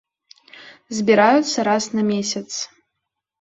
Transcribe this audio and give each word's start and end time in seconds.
Збіраюцца 0.99 1.67
раз 1.69 1.83
на 1.99 2.07
месяц. 2.09 2.47